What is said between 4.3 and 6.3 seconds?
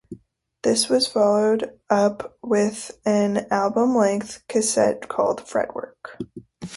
cassette called 'Fretwork'.